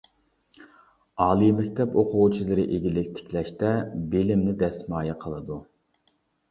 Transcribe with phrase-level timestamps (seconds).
[1.25, 3.73] ئالىي مەكتەپ ئوقۇغۇچىلىرى ئىگىلىك تىكلەشتە
[4.17, 5.65] بىلىمنى دەسمايە قىلىدۇ!